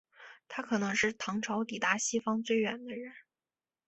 [0.47, 3.13] 他可能是唐朝抵达西方最远的人。